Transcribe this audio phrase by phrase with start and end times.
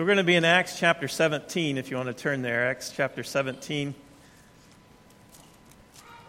[0.00, 2.70] So we're going to be in Acts chapter 17, if you want to turn there.
[2.70, 3.94] Acts chapter 17.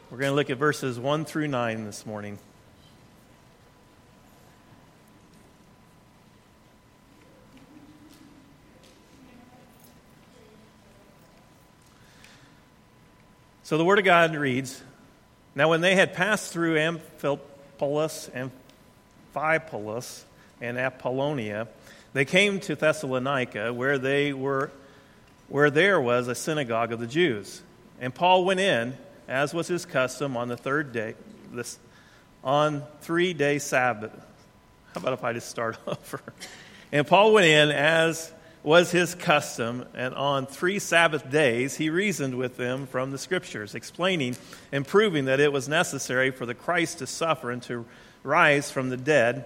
[0.09, 2.37] We're going to look at verses 1 through 9 this morning.
[13.63, 14.81] So the Word of God reads
[15.55, 18.51] Now, when they had passed through Amphipolis,
[19.33, 20.23] Amphipolis,
[20.59, 21.69] and Apollonia,
[22.13, 24.71] they came to Thessalonica, where, they were,
[25.47, 27.61] where there was a synagogue of the Jews.
[27.99, 28.97] And Paul went in,
[29.27, 31.15] as was his custom, on the third day,
[31.51, 31.79] this,
[32.43, 34.11] on three day Sabbath.
[34.93, 36.21] How about if I just start over?
[36.91, 38.33] And Paul went in, as
[38.63, 43.73] was his custom, and on three Sabbath days he reasoned with them from the Scriptures,
[43.73, 44.35] explaining
[44.71, 47.85] and proving that it was necessary for the Christ to suffer and to
[48.23, 49.45] rise from the dead,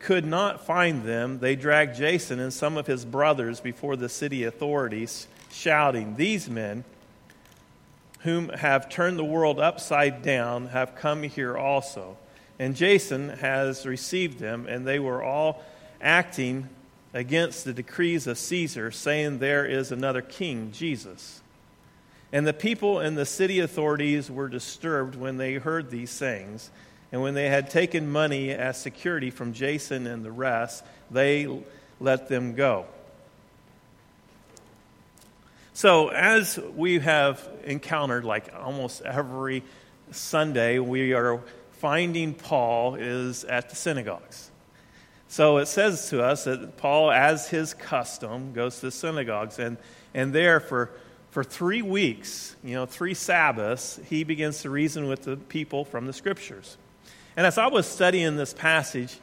[0.00, 4.44] could not find them, they dragged Jason and some of his brothers before the city
[4.44, 6.84] authorities, shouting, These men,
[8.20, 12.16] whom have turned the world upside down, have come here also.
[12.58, 15.62] And Jason has received them, and they were all
[16.00, 16.68] acting
[17.14, 21.40] against the decrees of Caesar, saying there is another king, Jesus.
[22.32, 26.70] And the people and the city authorities were disturbed when they heard these things.
[27.10, 31.62] And when they had taken money as security from Jason and the rest, they
[32.00, 32.86] let them go.
[35.72, 39.62] So, as we have encountered, like almost every
[40.10, 41.40] Sunday, we are
[41.78, 44.50] finding Paul is at the synagogues.
[45.28, 49.76] So it says to us that Paul, as his custom, goes to the synagogues, and,
[50.14, 50.90] and there for,
[51.30, 56.06] for three weeks, you know, three Sabbaths, he begins to reason with the people from
[56.06, 56.78] the scriptures.
[57.38, 59.16] And as I was studying this passage,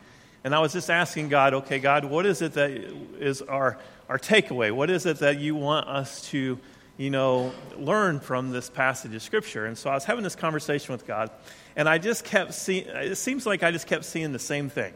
[0.46, 2.72] and I was just asking God, okay, God, what is it that
[3.20, 3.78] is our,
[4.08, 4.72] our takeaway?
[4.72, 6.58] What is it that you want us to,
[6.96, 9.66] you know, learn from this passage of Scripture?
[9.66, 11.30] And so I was having this conversation with God,
[11.76, 14.94] and I just kept seeing, it seems like I just kept seeing the same thing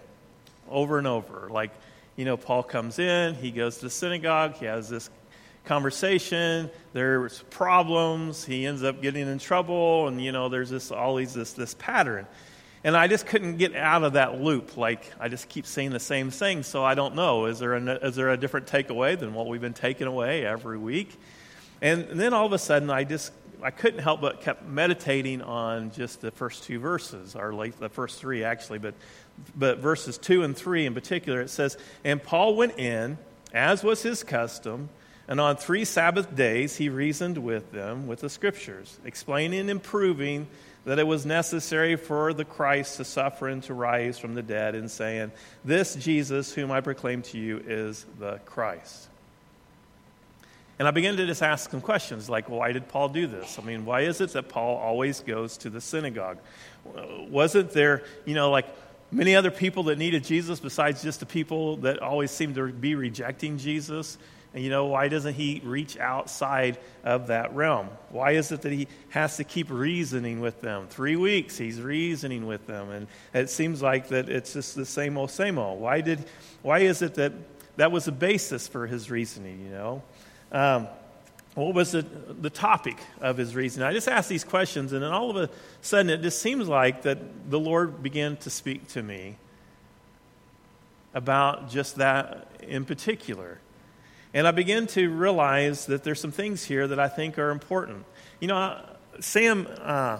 [0.69, 1.49] over and over.
[1.51, 1.71] Like,
[2.15, 5.09] you know, Paul comes in, he goes to the synagogue, he has this
[5.65, 11.33] conversation, there's problems, he ends up getting in trouble, and, you know, there's this, always
[11.33, 12.25] this, this pattern.
[12.83, 14.77] And I just couldn't get out of that loop.
[14.77, 17.45] Like, I just keep saying the same thing, so I don't know.
[17.45, 20.77] Is there a, is there a different takeaway than what we've been taking away every
[20.77, 21.19] week?
[21.81, 25.41] And, and then all of a sudden, I just I couldn't help but kept meditating
[25.41, 28.93] on just the first two verses, or like the first three actually, but
[29.55, 33.17] but verses 2 and 3 in particular, it says, And Paul went in,
[33.53, 34.89] as was his custom,
[35.27, 40.47] and on three Sabbath days he reasoned with them with the Scriptures, explaining and proving
[40.89, 44.73] that it was necessary for the Christ to suffer and to rise from the dead,
[44.73, 45.31] and saying,
[45.63, 49.07] This Jesus, whom I proclaim to you, is the Christ.
[50.79, 53.59] And I began to just ask some questions like, why did Paul do this?
[53.59, 56.37] I mean, why is it that Paul always goes to the synagogue?
[57.29, 58.65] Wasn't there, you know, like
[59.11, 62.95] many other people that needed Jesus besides just the people that always seem to be
[62.95, 64.17] rejecting Jesus?
[64.53, 67.89] And you know, why doesn't he reach outside of that realm?
[68.09, 70.87] Why is it that he has to keep reasoning with them?
[70.87, 75.17] Three weeks he's reasoning with them, and it seems like that it's just the same
[75.17, 75.79] old, same old.
[75.79, 76.25] Why did?
[76.63, 77.33] Why is it that
[77.77, 79.59] that was the basis for his reasoning?
[79.65, 80.03] You know,
[80.51, 80.87] um,
[81.53, 83.87] what was the, the topic of his reasoning?
[83.87, 85.49] I just asked these questions, and then all of a
[85.81, 89.35] sudden it just seems like that the Lord began to speak to me
[91.13, 93.59] about just that in particular.
[94.33, 98.05] And I begin to realize that there's some things here that I think are important.
[98.39, 98.79] You know,
[99.19, 100.19] Sam uh,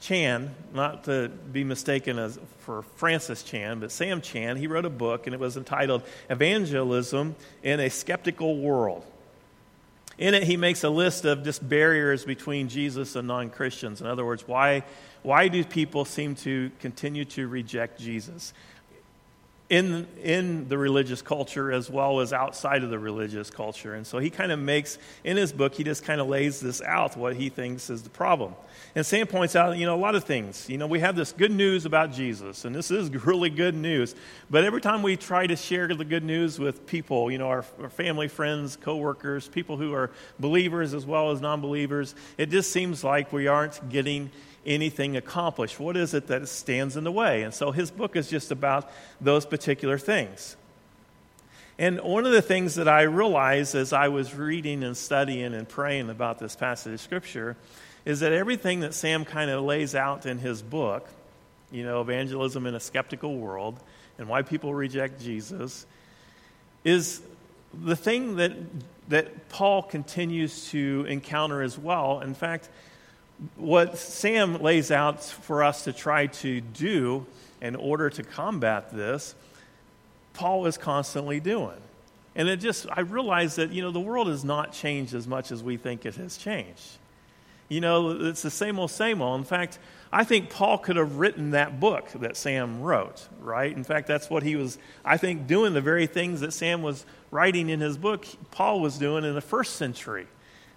[0.00, 4.90] Chan, not to be mistaken as for Francis Chan, but Sam Chan, he wrote a
[4.90, 9.04] book and it was entitled Evangelism in a Skeptical World.
[10.18, 14.00] In it, he makes a list of just barriers between Jesus and non Christians.
[14.00, 14.84] In other words, why,
[15.22, 18.52] why do people seem to continue to reject Jesus?
[19.70, 23.94] In, in the religious culture as well as outside of the religious culture.
[23.94, 26.82] And so he kind of makes, in his book, he just kind of lays this
[26.82, 28.54] out, what he thinks is the problem.
[28.94, 30.68] And Sam points out, you know, a lot of things.
[30.68, 34.14] You know, we have this good news about Jesus, and this is really good news.
[34.50, 37.64] But every time we try to share the good news with people, you know, our,
[37.80, 42.70] our family, friends, coworkers, people who are believers as well as non believers, it just
[42.70, 44.30] seems like we aren't getting
[44.66, 45.78] anything accomplished?
[45.78, 47.42] What is it that stands in the way?
[47.42, 48.90] And so his book is just about
[49.20, 50.56] those particular things.
[51.78, 55.68] And one of the things that I realized as I was reading and studying and
[55.68, 57.56] praying about this passage of Scripture
[58.04, 61.08] is that everything that Sam kind of lays out in his book,
[61.72, 63.80] you know, Evangelism in a Skeptical World
[64.18, 65.86] and Why People Reject Jesus,
[66.84, 67.20] is
[67.72, 68.52] the thing that,
[69.08, 72.20] that Paul continues to encounter as well.
[72.20, 72.68] In fact,
[73.56, 77.26] what Sam lays out for us to try to do
[77.60, 79.34] in order to combat this,
[80.34, 81.78] Paul is constantly doing.
[82.36, 85.52] And it just, I realize that, you know, the world has not changed as much
[85.52, 86.98] as we think it has changed.
[87.68, 89.40] You know, it's the same old, same old.
[89.40, 89.78] In fact,
[90.12, 93.74] I think Paul could have written that book that Sam wrote, right?
[93.74, 97.06] In fact, that's what he was, I think, doing the very things that Sam was
[97.30, 100.26] writing in his book, Paul was doing in the first century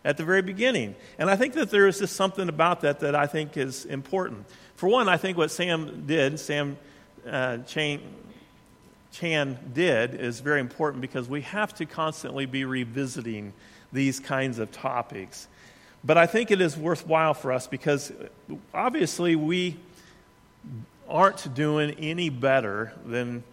[0.08, 0.96] at the very beginning.
[1.20, 4.46] And I think that there is just something about that that I think is important.
[4.78, 6.78] For one, I think what Sam did, Sam
[7.30, 8.00] uh, Chan,
[9.12, 13.52] Chan did, is very important because we have to constantly be revisiting
[13.92, 15.50] these kinds of topics.
[16.06, 18.14] But I think it is worthwhile for us because
[18.74, 19.76] obviously we
[21.10, 23.44] aren't doing any better than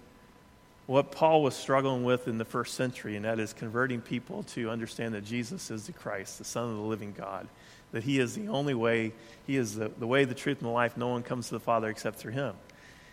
[0.86, 4.70] what Paul was struggling with in the first century, and that is converting people to
[4.70, 7.48] understand that Jesus is the Christ, the Son of the living God,
[7.92, 9.12] that He is the only way,
[9.46, 10.96] He is the, the way, the truth, and the life.
[10.96, 12.54] No one comes to the Father except through Him.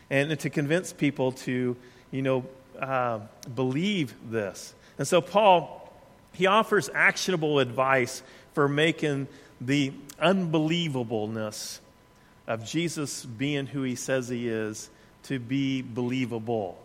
[0.09, 1.77] And, to convince people to,
[2.11, 2.45] you know,
[2.77, 3.19] uh,
[3.55, 4.73] believe this.
[4.97, 5.89] And so Paul,
[6.33, 8.21] he offers actionable advice
[8.53, 9.27] for making
[9.61, 11.79] the unbelievableness
[12.47, 14.89] of Jesus being who He says He is
[15.23, 16.77] to be believable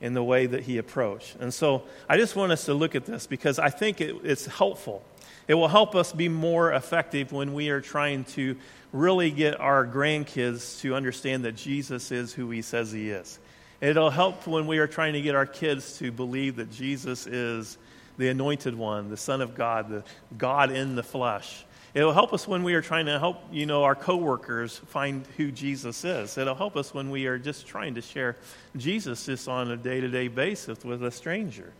[0.00, 1.36] in the way that he approached.
[1.40, 4.46] And so I just want us to look at this because I think it, it's
[4.46, 5.02] helpful.
[5.46, 8.56] It will help us be more effective when we are trying to
[8.92, 13.38] really get our grandkids to understand that Jesus is who he says he is.
[13.80, 17.78] It'll help when we are trying to get our kids to believe that Jesus is
[18.18, 20.04] the anointed one, the Son of God, the
[20.36, 21.64] God in the flesh.
[21.92, 25.50] It'll help us when we are trying to help, you know, our coworkers find who
[25.50, 26.38] Jesus is.
[26.38, 28.36] It'll help us when we are just trying to share
[28.76, 31.72] Jesus just on a day-to-day basis with a stranger.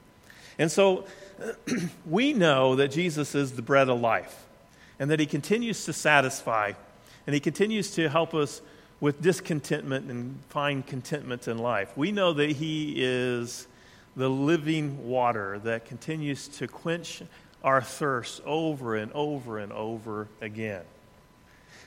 [0.59, 1.05] And so
[2.07, 4.47] we know that Jesus is the bread of life
[4.99, 6.73] and that he continues to satisfy
[7.27, 8.61] and he continues to help us
[9.01, 11.97] with discontentment and find contentment in life.
[11.97, 13.69] We know that he is
[14.17, 17.23] the living water that continues to quench
[17.63, 20.83] our thirst over and over and over again.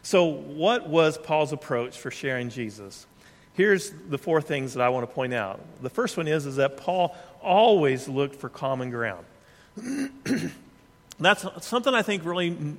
[0.01, 3.05] So, what was Paul's approach for sharing Jesus?
[3.53, 5.61] Here's the four things that I want to point out.
[5.81, 9.25] The first one is, is that Paul always looked for common ground.
[11.19, 12.75] That's something I think really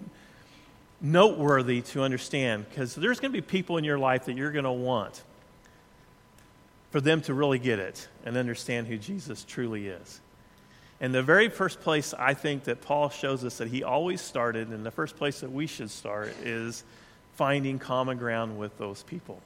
[1.00, 4.64] noteworthy to understand because there's going to be people in your life that you're going
[4.64, 5.22] to want
[6.90, 10.20] for them to really get it and understand who Jesus truly is.
[11.04, 14.68] And the very first place I think that Paul shows us that he always started,
[14.68, 16.82] and the first place that we should start, is
[17.34, 19.42] finding common ground with those people.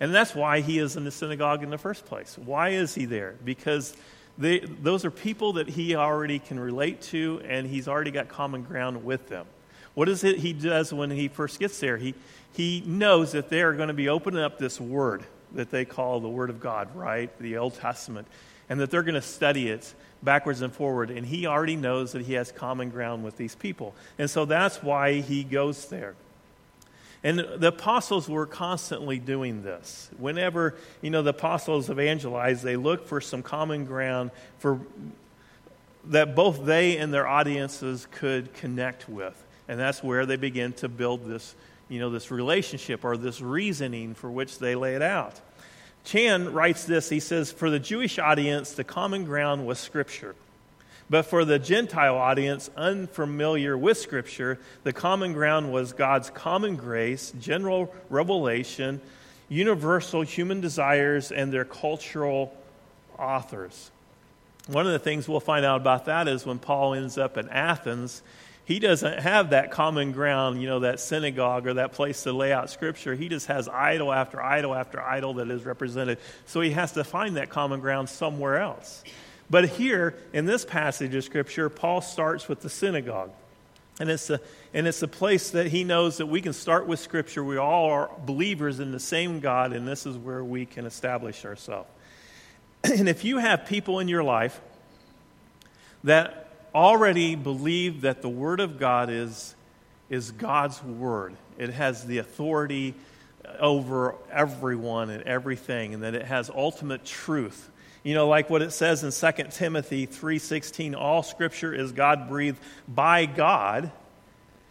[0.00, 2.38] And that's why he is in the synagogue in the first place.
[2.42, 3.34] Why is he there?
[3.44, 3.94] Because
[4.38, 8.62] they, those are people that he already can relate to, and he's already got common
[8.62, 9.44] ground with them.
[9.92, 11.98] What is it he does when he first gets there?
[11.98, 12.14] He,
[12.54, 16.20] he knows that they are going to be opening up this word that they call
[16.20, 17.30] the Word of God, right?
[17.38, 18.26] The Old Testament.
[18.70, 19.92] And that they're going to study it
[20.22, 21.10] backwards and forward.
[21.10, 23.94] And he already knows that he has common ground with these people.
[24.18, 26.14] And so that's why he goes there.
[27.22, 30.10] And the apostles were constantly doing this.
[30.18, 34.80] Whenever, you know, the apostles evangelized, they looked for some common ground for
[36.04, 39.42] that both they and their audiences could connect with.
[39.66, 41.54] And that's where they begin to build this,
[41.88, 45.40] you know, this relationship or this reasoning for which they lay it out.
[46.06, 50.36] Chan writes this he says, For the Jewish audience, the common ground was Scripture.
[51.10, 57.32] But for the Gentile audience, unfamiliar with Scripture, the common ground was God's common grace,
[57.40, 59.00] general revelation,
[59.48, 62.56] universal human desires, and their cultural
[63.18, 63.90] authors.
[64.68, 67.48] One of the things we'll find out about that is when Paul ends up in
[67.48, 68.22] Athens,
[68.66, 72.52] he doesn't have that common ground, you know, that synagogue or that place to lay
[72.52, 73.14] out scripture.
[73.14, 76.18] He just has idol after idol after idol that is represented.
[76.46, 79.04] So he has to find that common ground somewhere else.
[79.48, 83.30] But here, in this passage of scripture, Paul starts with the synagogue.
[84.00, 84.40] And it's, a,
[84.74, 87.42] and it's a place that he knows that we can start with Scripture.
[87.42, 91.44] We all are believers in the same God, and this is where we can establish
[91.44, 91.88] ourselves.
[92.84, 94.60] And if you have people in your life
[96.04, 99.54] that already believe that the Word of God is,
[100.10, 101.34] is God's Word.
[101.58, 102.94] It has the authority
[103.58, 107.70] over everyone and everything, and that it has ultimate truth.
[108.02, 112.58] You know, like what it says in 2 Timothy 3:16, all scripture is God breathed
[112.86, 113.90] by God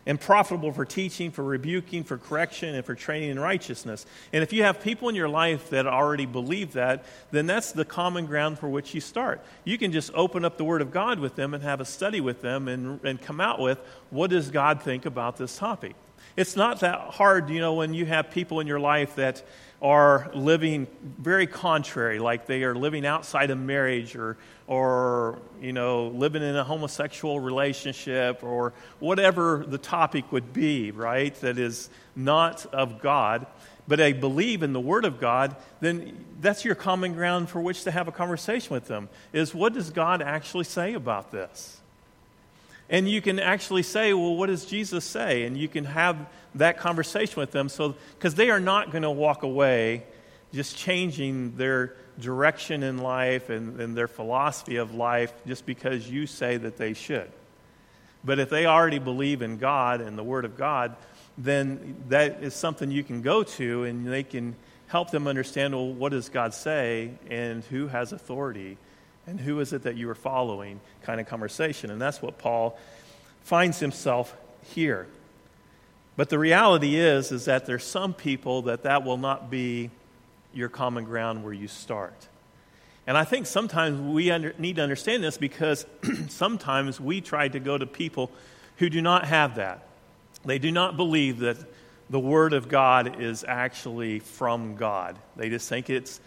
[0.06, 4.06] and profitable for teaching, for rebuking, for correction, and for training in righteousness.
[4.32, 7.86] And if you have people in your life that already believe that, then that's the
[7.86, 9.42] common ground for which you start.
[9.64, 12.22] You can just open up the Word of God with them and have a study
[12.22, 15.96] with them and, and come out with what does God think about this topic.
[16.38, 19.42] It's not that hard, you know, when you have people in your life that
[19.82, 20.88] are living
[21.20, 26.56] very contrary, like they are living outside of marriage or, or you know, living in
[26.56, 33.46] a homosexual relationship or whatever the topic would be, right, that is not of God,
[33.88, 37.84] but they believe in the Word of God, then that's your common ground for which
[37.84, 41.82] to have a conversation with them, is what does God actually say about this?
[42.90, 45.44] And you can actually say, well, what does Jesus say?
[45.44, 46.18] And you can have
[46.56, 50.04] that conversation with them so because they are not going to walk away
[50.54, 56.28] just changing their direction in life and, and their philosophy of life just because you
[56.28, 57.30] say that they should.
[58.24, 60.96] But if they already believe in God and the Word of God,
[61.38, 64.56] then that is something you can go to and they can
[64.88, 68.78] help them understand well, what does God say and who has authority
[69.28, 71.90] and who is it that you are following kind of conversation.
[71.92, 72.78] And that's what Paul
[73.44, 74.36] finds himself
[74.74, 75.08] here.
[76.18, 79.90] But the reality is is that there's some people that that will not be
[80.54, 82.28] your common ground where you start.
[83.08, 85.86] And I think sometimes we under, need to understand this because
[86.30, 88.32] sometimes we try to go to people
[88.78, 89.86] who do not have that.
[90.44, 91.58] They do not believe that
[92.10, 95.18] the Word of God is actually from God.
[95.36, 96.20] They just think it's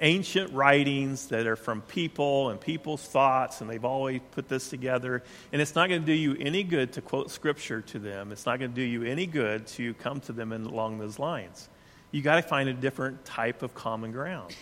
[0.00, 5.22] ancient writings that are from people and people's thoughts, and they've always put this together.
[5.52, 8.32] And it's not going to do you any good to quote scripture to them.
[8.32, 11.18] It's not going to do you any good to come to them in, along those
[11.18, 11.68] lines.
[12.10, 14.54] You got to find a different type of common ground,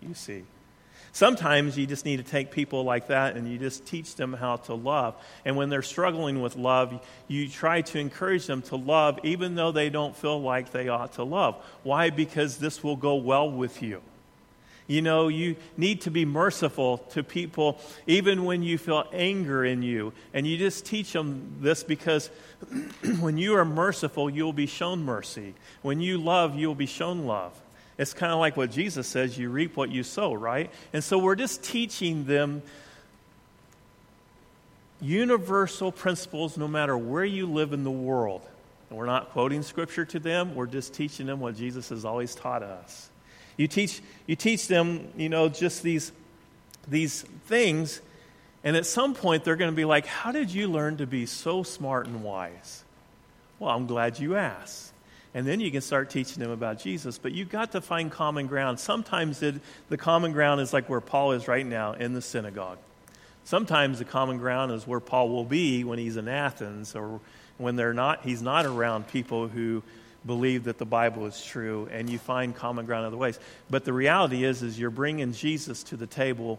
[0.00, 0.44] you see.
[1.14, 4.56] Sometimes you just need to take people like that and you just teach them how
[4.56, 5.14] to love.
[5.44, 9.70] And when they're struggling with love, you try to encourage them to love even though
[9.70, 11.54] they don't feel like they ought to love.
[11.84, 12.10] Why?
[12.10, 14.02] Because this will go well with you.
[14.86, 19.82] You know, you need to be merciful to people even when you feel anger in
[19.82, 20.12] you.
[20.34, 22.28] And you just teach them this because
[23.20, 25.54] when you are merciful, you'll be shown mercy.
[25.80, 27.58] When you love, you'll be shown love.
[27.96, 30.70] It's kind of like what Jesus says you reap what you sow, right?
[30.92, 32.62] And so we're just teaching them
[35.00, 38.42] universal principles no matter where you live in the world.
[38.90, 42.34] And we're not quoting scripture to them, we're just teaching them what Jesus has always
[42.34, 43.10] taught us.
[43.56, 46.12] You teach, you teach them, you know, just these,
[46.88, 48.00] these things,
[48.62, 51.26] and at some point they're going to be like, How did you learn to be
[51.26, 52.84] so smart and wise?
[53.58, 54.92] Well, I'm glad you asked.
[55.36, 57.18] And then you can start teaching them about Jesus.
[57.18, 58.78] But you've got to find common ground.
[58.78, 59.56] Sometimes it,
[59.88, 62.78] the common ground is like where Paul is right now in the synagogue.
[63.42, 67.20] Sometimes the common ground is where Paul will be when he's in Athens or
[67.58, 69.82] when they're not, he's not around people who
[70.26, 73.38] believe that the Bible is true and you find common ground other ways.
[73.70, 76.58] But the reality is, is you're bringing Jesus to the table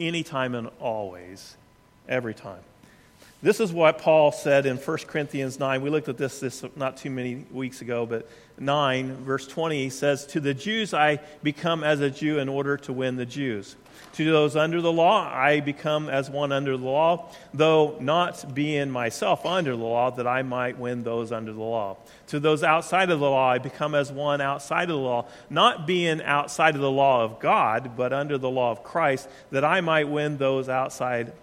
[0.00, 1.56] anytime and always,
[2.08, 2.62] every time.
[3.42, 5.82] This is what Paul said in 1 Corinthians 9.
[5.82, 8.26] We looked at this, this not too many weeks ago, but
[8.58, 12.78] 9, verse 20, he says, To the Jews I become as a Jew in order
[12.78, 13.76] to win the Jews.
[14.14, 18.88] To those under the law, I become as one under the law, though not being
[18.88, 21.98] myself under the law, that I might win those under the law.
[22.28, 25.86] To those outside of the law, I become as one outside of the law, not
[25.86, 29.82] being outside of the law of God, but under the law of Christ, that I
[29.82, 31.34] might win those outside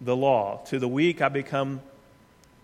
[0.00, 0.60] the law.
[0.66, 1.80] To the weak, I become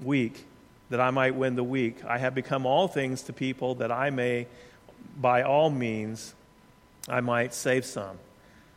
[0.02, 0.44] weak,
[0.90, 2.04] that I might win the weak.
[2.04, 4.46] I have become all things to people, that I may,
[5.20, 6.34] by all means,
[7.08, 8.18] I might save some.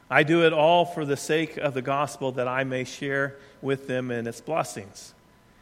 [0.09, 3.87] I do it all for the sake of the gospel that I may share with
[3.87, 5.13] them in its blessings.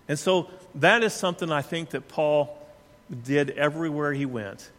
[0.07, 2.57] And so that is something I think that Paul
[3.23, 4.69] did everywhere he went.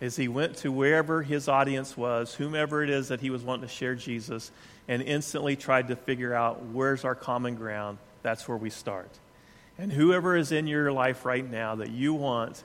[0.00, 3.68] Is he went to wherever his audience was, whomever it is that he was wanting
[3.68, 4.50] to share Jesus,
[4.88, 7.98] and instantly tried to figure out where's our common ground.
[8.22, 9.10] That's where we start.
[9.78, 12.62] and whoever is in your life right now that you want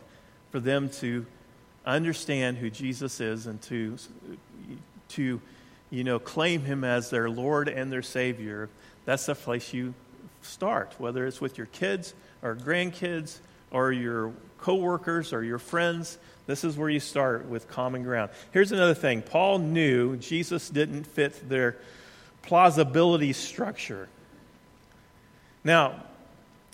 [0.51, 1.25] for them to
[1.85, 3.97] understand who Jesus is and to,
[5.09, 5.41] to
[5.89, 8.69] you know, claim him as their Lord and their Savior,
[9.05, 9.93] that's the place you
[10.41, 13.39] start, whether it's with your kids or grandkids
[13.71, 16.17] or your coworkers or your friends.
[16.45, 18.31] This is where you start with common ground.
[18.51, 21.77] Here's another thing Paul knew Jesus didn't fit their
[22.47, 24.09] plausibility structure.
[25.63, 26.03] Now,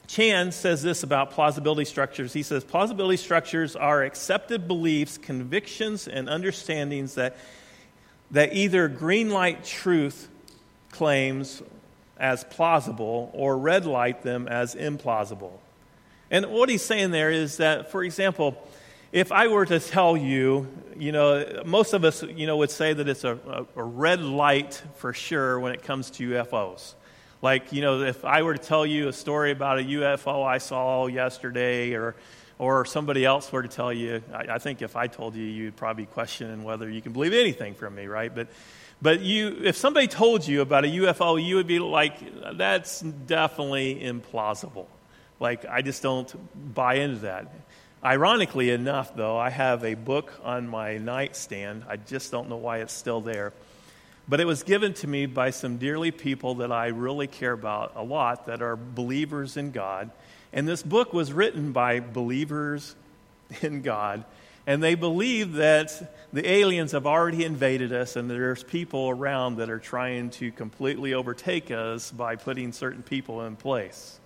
[0.08, 2.32] Chan says this about plausibility structures.
[2.34, 7.36] He says plausibility structures are accepted beliefs, convictions, and understandings that,
[8.32, 10.30] that either green light truth
[10.92, 11.64] claims
[12.18, 15.54] as plausible or red light them as implausible.
[16.30, 18.56] And what he's saying there is that, for example,
[19.14, 20.68] if I were to tell you,
[20.98, 24.22] you know, most of us, you know, would say that it's a, a, a red
[24.22, 26.96] light for sure when it comes to UFOs.
[27.40, 30.58] Like, you know, if I were to tell you a story about a UFO I
[30.58, 32.16] saw yesterday, or,
[32.58, 35.76] or somebody else were to tell you, I, I think if I told you, you'd
[35.76, 38.34] probably question whether you can believe anything from me, right?
[38.34, 38.48] But,
[39.00, 42.18] but you, if somebody told you about a UFO, you would be like,
[42.58, 44.88] that's definitely implausible.
[45.40, 47.54] Like, I just don't buy into that.
[48.04, 51.86] Ironically enough, though, I have a book on my nightstand.
[51.88, 53.54] I just don't know why it's still there
[54.28, 57.94] but it was given to me by some dearly people that I really care about
[57.96, 60.12] a lot that are believers in God.
[60.54, 62.96] And this book was written by believers
[63.62, 64.24] in God.
[64.66, 69.70] And they believe that the aliens have already invaded us and there's people around that
[69.70, 74.20] are trying to completely overtake us by putting certain people in place.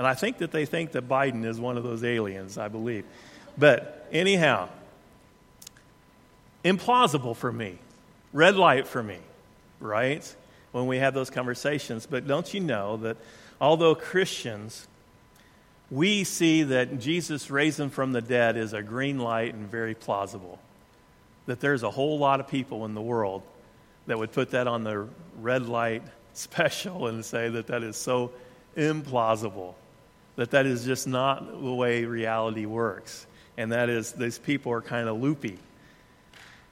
[0.00, 3.04] And I think that they think that Biden is one of those aliens, I believe.
[3.58, 4.70] But anyhow,
[6.64, 7.76] implausible for me
[8.32, 9.18] red light for me,
[9.78, 10.24] right?
[10.72, 12.06] When we have those conversations.
[12.06, 13.18] But don't you know that
[13.60, 14.88] although Christians,
[15.90, 20.58] we see that Jesus raising from the dead is a green light and very plausible.
[21.44, 23.42] That there's a whole lot of people in the world
[24.06, 25.08] that would put that on the
[25.42, 28.32] red light special and say that that is so
[28.78, 29.74] implausible.
[30.40, 33.26] That that is just not the way reality works.
[33.58, 35.58] And that is, these people are kind of loopy.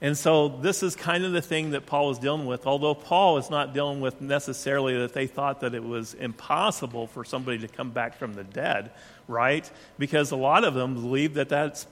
[0.01, 3.37] And so this is kind of the thing that Paul was dealing with, although Paul
[3.37, 7.67] is not dealing with necessarily that they thought that it was impossible for somebody to
[7.67, 8.89] come back from the dead,
[9.27, 9.69] right?
[9.99, 11.85] Because a lot of them believe that that's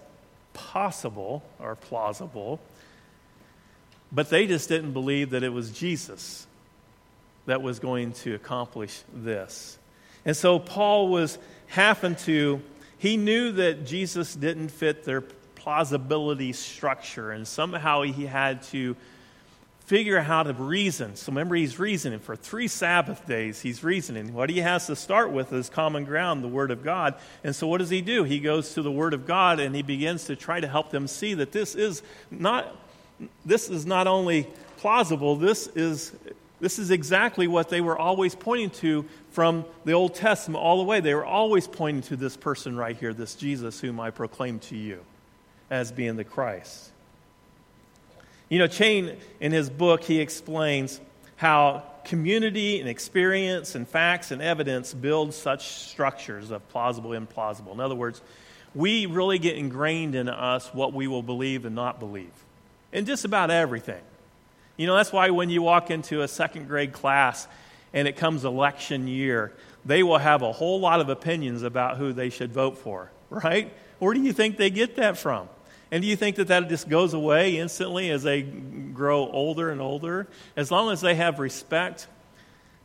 [0.56, 2.60] possible or plausible,
[4.12, 6.48] but they just didn't believe that it was Jesus
[7.46, 9.78] that was going to accomplish this.
[10.28, 12.62] And so Paul was having to,
[13.00, 15.22] he knew that Jesus didn't fit their
[15.56, 18.96] plausibility structure, and somehow he had to
[19.86, 21.16] figure out how to reason.
[21.16, 22.20] So remember, he's reasoning.
[22.20, 24.34] For three Sabbath days, he's reasoning.
[24.34, 27.16] What he has to start with is common ground, the Word of God.
[27.46, 28.26] And so what does he do?
[28.26, 31.08] He goes to the Word of God and he begins to try to help them
[31.08, 32.76] see that this is not,
[33.46, 36.12] this is not only plausible, this is,
[36.60, 40.84] this is exactly what they were always pointing to from the Old Testament all the
[40.84, 41.00] way.
[41.00, 44.76] They were always pointing to this person right here, this Jesus whom I proclaim to
[44.76, 45.04] you
[45.70, 46.91] as being the Christ.
[48.50, 51.00] You know, Chan, in his book, he explains
[51.36, 57.74] how community and experience and facts and evidence build such structures of plausible and implausible.
[57.74, 58.22] In other words,
[58.74, 62.32] we really get ingrained in us what we will believe and not believe
[62.91, 64.02] in just about everything.
[64.78, 67.48] You know, that's why when you walk into a second grade class
[67.94, 72.13] and it comes election year, they will have a whole lot of opinions about who
[72.13, 73.74] they should vote for, right?
[74.00, 75.50] Where do you think they get that from?
[75.92, 79.82] And do you think that that just goes away instantly as they grow older and
[79.82, 80.28] older?
[80.56, 82.08] As long as they have respect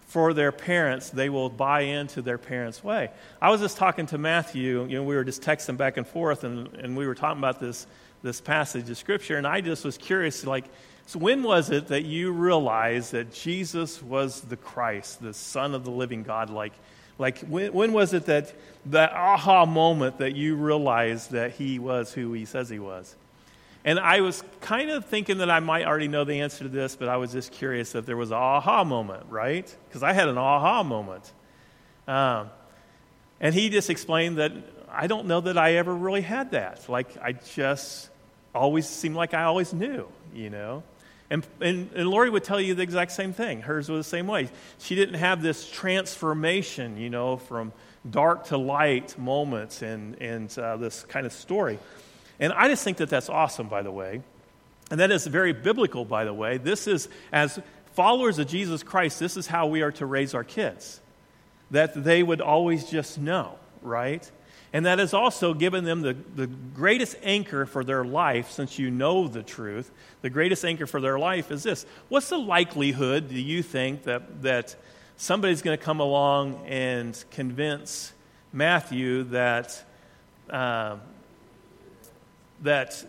[0.06, 3.10] for their parents, they will buy into their parents' way.
[3.40, 6.44] I was just talking to Matthew, you know, we were just texting back and forth,
[6.44, 7.86] and, and we were talking about this,
[8.22, 10.66] this passage of Scripture, and I just was curious, like,
[11.06, 15.84] so when was it that you realized that Jesus was the Christ, the Son of
[15.84, 16.50] the living God?
[16.50, 16.72] Like,
[17.18, 18.52] like when, when was it that
[18.86, 23.14] that aha moment that you realized that he was who he says he was?
[23.84, 26.94] And I was kind of thinking that I might already know the answer to this,
[26.94, 29.76] but I was just curious if there was an aha moment, right?
[29.88, 31.32] Because I had an aha moment.
[32.06, 32.50] Um,
[33.40, 34.52] and he just explained that
[34.88, 36.88] I don't know that I ever really had that.
[36.88, 38.08] Like, I just
[38.54, 40.84] always seemed like I always knew, you know?
[41.32, 43.62] And, and, and Lori would tell you the exact same thing.
[43.62, 44.50] Hers was the same way.
[44.78, 47.72] She didn't have this transformation, you know, from
[48.08, 51.78] dark to light moments and, and uh, this kind of story.
[52.38, 54.20] And I just think that that's awesome, by the way.
[54.90, 56.58] And that is very biblical, by the way.
[56.58, 57.58] This is, as
[57.94, 61.00] followers of Jesus Christ, this is how we are to raise our kids.
[61.70, 63.56] That they would always just know.
[63.82, 64.30] right?
[64.72, 68.90] And that has also given them the, the greatest anchor for their life, since you
[68.90, 69.90] know the truth.
[70.22, 74.42] The greatest anchor for their life is this What's the likelihood, do you think, that,
[74.42, 74.74] that
[75.16, 78.12] somebody's going to come along and convince
[78.50, 79.82] Matthew that,
[80.48, 80.96] uh,
[82.62, 83.04] that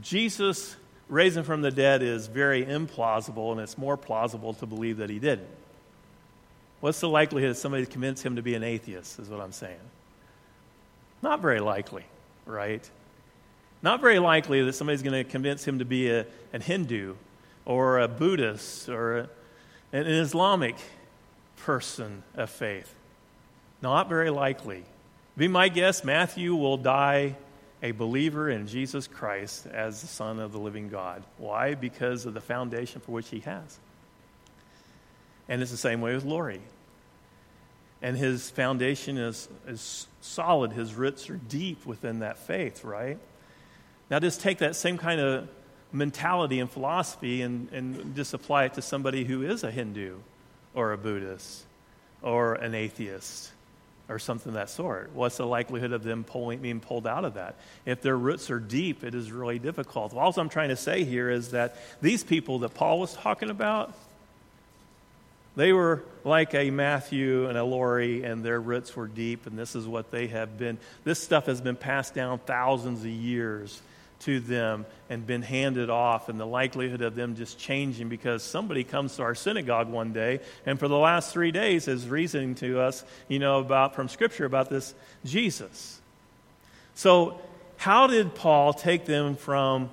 [0.00, 0.76] Jesus
[1.08, 5.18] raising from the dead is very implausible, and it's more plausible to believe that he
[5.18, 5.48] didn't?
[6.80, 9.78] What's the likelihood that somebody convince him to be an atheist, is what I'm saying.
[11.22, 12.04] Not very likely,
[12.46, 12.88] right?
[13.80, 17.14] Not very likely that somebody's going to convince him to be a, an Hindu
[17.64, 19.28] or a Buddhist or a,
[19.92, 20.76] an Islamic
[21.58, 22.92] person of faith.
[23.80, 24.84] Not very likely.
[25.36, 27.36] Be my guess, Matthew will die
[27.82, 31.22] a believer in Jesus Christ as the Son of the living God.
[31.38, 31.74] Why?
[31.74, 33.78] Because of the foundation for which he has.
[35.48, 36.62] And it's the same way with Laurie
[38.02, 40.72] and his foundation is, is solid.
[40.72, 43.18] His roots are deep within that faith, right?
[44.10, 45.48] Now, just take that same kind of
[45.92, 50.18] mentality and philosophy and, and just apply it to somebody who is a Hindu
[50.74, 51.64] or a Buddhist
[52.22, 53.50] or an atheist
[54.08, 55.10] or something of that sort.
[55.14, 57.56] What's the likelihood of them pulling, being pulled out of that?
[57.86, 60.14] If their roots are deep, it is really difficult.
[60.14, 63.94] All I'm trying to say here is that these people that Paul was talking about,
[65.56, 69.74] they were like a Matthew and a Laurie, and their roots were deep, and this
[69.74, 70.78] is what they have been.
[71.04, 73.82] This stuff has been passed down thousands of years
[74.20, 78.84] to them and been handed off, and the likelihood of them just changing because somebody
[78.84, 82.80] comes to our synagogue one day and for the last three days is reasoning to
[82.80, 86.00] us, you know, about from Scripture about this Jesus.
[86.94, 87.40] So,
[87.76, 89.90] how did Paul take them from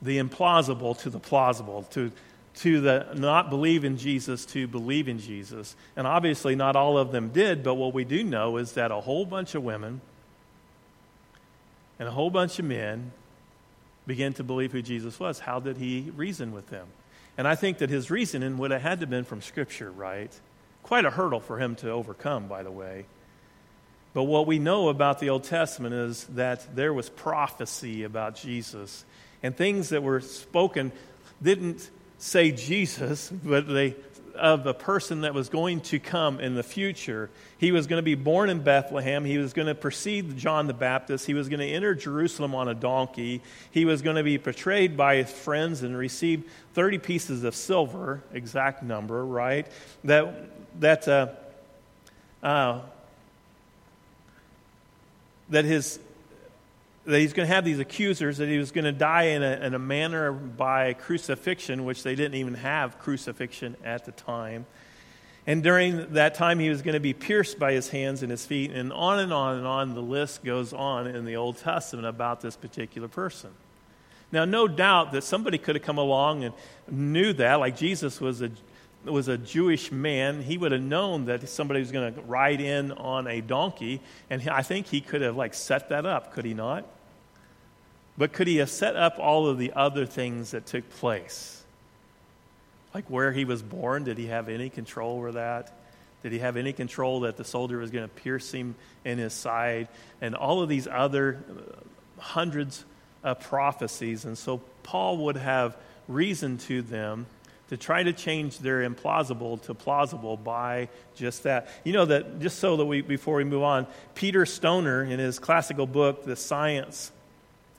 [0.00, 2.12] the implausible to the plausible, to
[2.56, 5.76] to the not believe in Jesus to believe in Jesus.
[5.96, 9.00] And obviously, not all of them did, but what we do know is that a
[9.00, 10.00] whole bunch of women
[11.98, 13.12] and a whole bunch of men
[14.06, 15.38] began to believe who Jesus was.
[15.38, 16.86] How did he reason with them?
[17.38, 20.32] And I think that his reasoning would have had to have been from Scripture, right?
[20.82, 23.04] Quite a hurdle for him to overcome, by the way.
[24.14, 29.04] But what we know about the Old Testament is that there was prophecy about Jesus,
[29.42, 30.92] and things that were spoken
[31.42, 33.94] didn't say Jesus, but they
[34.36, 37.30] of a person that was going to come in the future.
[37.58, 39.24] He was going to be born in Bethlehem.
[39.24, 41.26] He was going to precede John the Baptist.
[41.26, 43.42] He was going to enter Jerusalem on a donkey.
[43.70, 48.22] He was going to be betrayed by his friends and receive 30 pieces of silver,
[48.32, 49.66] exact number, right?
[50.04, 50.50] That,
[50.80, 51.28] that, uh,
[52.42, 52.80] uh,
[55.48, 55.98] that his
[57.06, 59.52] that he's going to have these accusers, that he was going to die in a,
[59.64, 64.66] in a manner by crucifixion, which they didn't even have crucifixion at the time.
[65.46, 68.44] And during that time, he was going to be pierced by his hands and his
[68.44, 72.08] feet, and on and on and on the list goes on in the Old Testament
[72.08, 73.50] about this particular person.
[74.32, 76.54] Now, no doubt that somebody could have come along and
[76.90, 78.50] knew that, like Jesus was a,
[79.04, 80.42] was a Jewish man.
[80.42, 84.48] He would have known that somebody was going to ride in on a donkey, and
[84.48, 86.84] I think he could have like set that up, could he not?
[88.18, 91.62] But could he have set up all of the other things that took place?
[92.94, 95.72] Like where he was born, did he have any control over that?
[96.22, 98.74] Did he have any control that the soldier was going to pierce him
[99.04, 99.88] in his side?
[100.20, 102.84] And all of these other uh, hundreds
[103.22, 104.24] of prophecies.
[104.24, 105.76] And so Paul would have
[106.08, 107.26] reason to them
[107.68, 111.68] to try to change their implausible to plausible by just that.
[111.84, 115.38] You know that just so that we before we move on, Peter Stoner in his
[115.38, 117.10] classical book The Science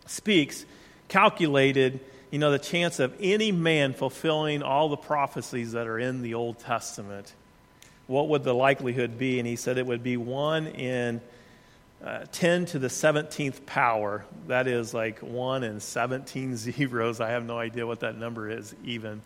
[0.08, 0.65] speaks
[1.08, 2.00] calculated,
[2.32, 6.34] you know, the chance of any man fulfilling all the prophecies that are in the
[6.34, 7.34] Old Testament.
[8.08, 9.39] What would the likelihood be?
[9.39, 11.22] And he said it would be one in
[12.04, 14.26] uh, 10 to the 17th power.
[14.48, 17.20] That is like 1 in 17 zeros.
[17.20, 19.22] I have no idea what that number is, even.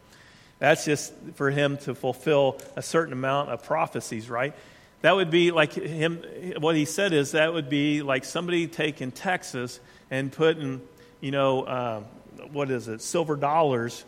[0.59, 4.53] That's just for him to fulfill a certain amount of prophecies, right?
[5.01, 6.23] That would be like him,
[6.59, 9.79] what he said is that would be like somebody taking Texas
[10.11, 10.81] and putting,
[11.21, 12.03] you know, uh,
[12.51, 14.05] what is it, silver dollars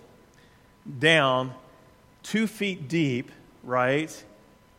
[0.99, 1.53] down
[2.21, 3.31] two feet deep,
[3.63, 4.23] right?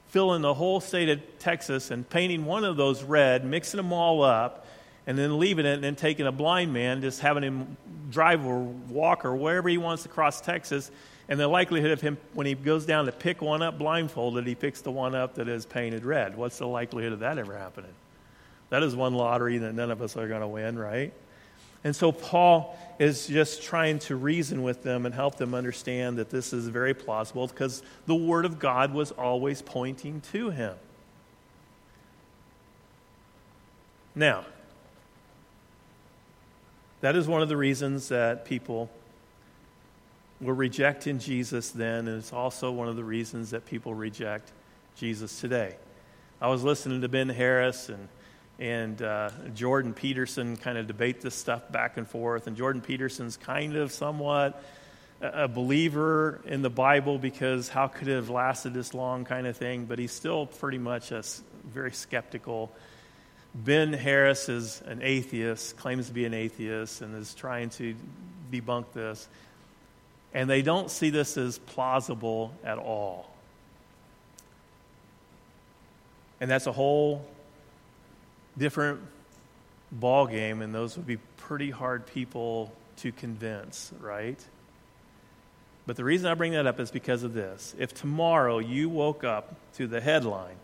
[0.09, 4.23] Filling the whole state of Texas and painting one of those red, mixing them all
[4.23, 4.67] up,
[5.07, 7.77] and then leaving it and then taking a blind man, just having him
[8.11, 10.91] drive or walk or wherever he wants to cross Texas.
[11.29, 14.55] And the likelihood of him, when he goes down to pick one up blindfolded, he
[14.55, 16.37] picks the one up that is painted red.
[16.37, 17.95] What's the likelihood of that ever happening?
[18.71, 21.13] That is one lottery that none of us are going to win, right?
[21.83, 26.31] And so Paul is just trying to reason with them and help them understand that
[26.31, 30.75] this is very plausible because the Word of God was always pointing to him.
[34.15, 34.45] Now,
[37.01, 38.89] that is one of the reasons that people
[40.45, 44.53] were rejecting Jesus then, and it's also one of the reasons that people reject
[44.97, 45.77] Jesus today.
[46.41, 48.09] I was listening to Ben Harris and
[48.59, 52.47] and uh, Jordan Peterson kind of debate this stuff back and forth.
[52.47, 54.63] And Jordan Peterson's kind of somewhat
[55.21, 59.57] a believer in the Bible because how could it have lasted this long, kind of
[59.57, 59.87] thing.
[59.87, 61.25] But he's still pretty much a
[61.65, 62.71] very skeptical.
[63.55, 67.95] Ben Harris is an atheist, claims to be an atheist, and is trying to
[68.53, 69.29] debunk this.
[70.35, 73.31] And they don't see this as plausible at all.
[76.41, 77.25] And that's a whole
[78.59, 79.01] different
[79.93, 84.39] ball game, and those would be pretty hard people to convince, right?
[85.87, 87.75] But the reason I bring that up is because of this.
[87.79, 90.57] If tomorrow you woke up to the headline,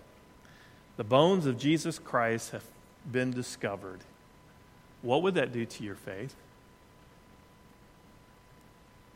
[0.97, 2.65] the bones of Jesus Christ have
[3.11, 4.01] been discovered,
[5.03, 6.35] what would that do to your faith?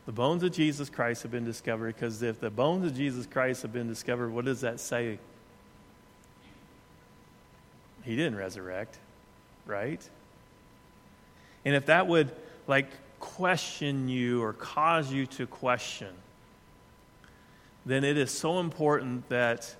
[0.05, 3.63] The bones of Jesus Christ have been discovered because if the bones of Jesus Christ
[3.63, 5.17] have been discovered, what does that say
[8.03, 8.99] he didn't resurrect,
[9.65, 10.07] right?
[11.65, 12.31] And if that would
[12.67, 12.87] like
[13.19, 16.13] question you or cause you to question,
[17.83, 19.75] then it is so important that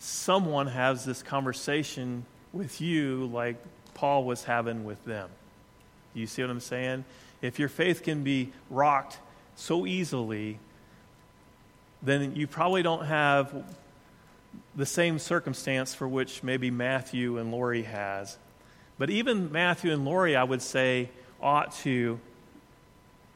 [0.00, 3.56] someone has this conversation with you like
[3.94, 5.30] Paul was having with them.
[6.12, 7.04] You see what I'm saying?
[7.40, 9.18] If your faith can be rocked
[9.58, 10.60] so easily,
[12.00, 13.64] then you probably don't have
[14.76, 18.38] the same circumstance for which maybe Matthew and Lori has.
[18.98, 21.10] But even Matthew and Lori, I would say,
[21.42, 22.20] ought to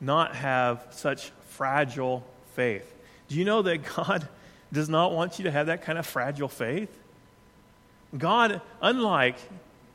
[0.00, 2.94] not have such fragile faith.
[3.26, 4.28] Do you know that God
[4.72, 6.96] does not want you to have that kind of fragile faith?
[8.16, 9.36] God, unlike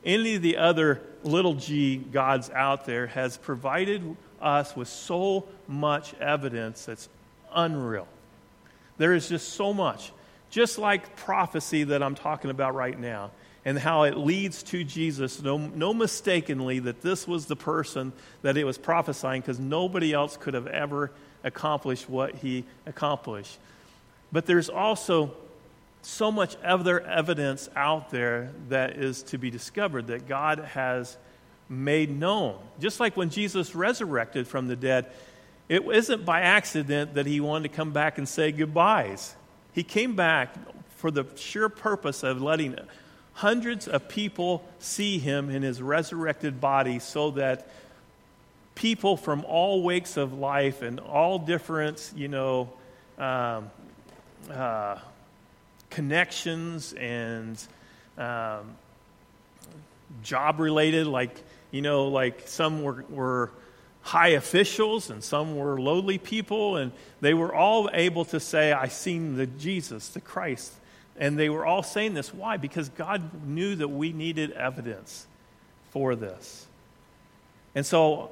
[0.04, 6.14] any of the other little g gods out there, has provided us with so much
[6.14, 7.08] evidence that's
[7.54, 8.08] unreal.
[8.96, 10.12] There is just so much.
[10.50, 13.30] Just like prophecy that I'm talking about right now,
[13.64, 18.56] and how it leads to Jesus, no, no mistakenly that this was the person that
[18.56, 21.10] it was prophesying because nobody else could have ever
[21.44, 23.58] accomplished what he accomplished.
[24.32, 25.34] But there's also
[26.00, 31.16] so much other evidence out there that is to be discovered that God has
[31.68, 32.58] made known.
[32.80, 35.06] Just like when Jesus resurrected from the dead,
[35.68, 39.34] it isn't by accident that he wanted to come back and say goodbyes.
[39.72, 40.54] He came back
[40.96, 42.76] for the sheer purpose of letting
[43.34, 47.68] hundreds of people see him in his resurrected body so that
[48.74, 52.72] people from all wakes of life and all different, you know,
[53.18, 53.70] um,
[54.50, 54.96] uh,
[55.90, 57.62] connections and
[58.16, 58.76] um,
[60.22, 61.36] job related, like,
[61.70, 63.50] you know, like some were, were
[64.00, 68.88] high officials and some were lowly people, and they were all able to say, I
[68.88, 70.72] seen the Jesus, the Christ.
[71.16, 72.32] And they were all saying this.
[72.32, 72.56] Why?
[72.56, 75.26] Because God knew that we needed evidence
[75.90, 76.66] for this.
[77.74, 78.30] And so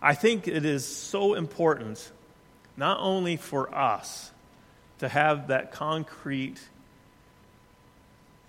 [0.00, 2.10] I think it is so important,
[2.76, 4.30] not only for us
[4.98, 6.58] to have that concrete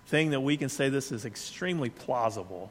[0.06, 2.70] thing that we can say this is extremely plausible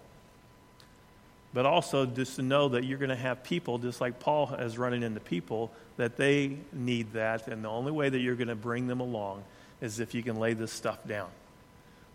[1.54, 4.78] but also just to know that you're going to have people, just like Paul is
[4.78, 7.48] running into people, that they need that.
[7.48, 9.44] And the only way that you're going to bring them along
[9.80, 11.30] is if you can lay this stuff down.